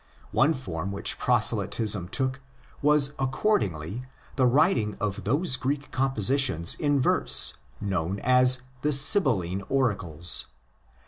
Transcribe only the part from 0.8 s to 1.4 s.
which